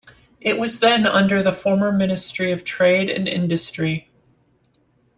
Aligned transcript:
It 0.39 0.57
was 0.57 0.79
then 0.79 1.05
under 1.05 1.43
the 1.43 1.53
former 1.53 1.91
Ministry 1.91 2.51
of 2.51 2.63
Trade 2.63 3.07
and 3.07 3.27
Industry. 3.27 4.09